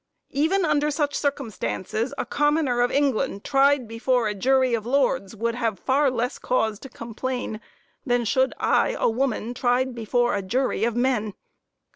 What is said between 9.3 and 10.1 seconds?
tried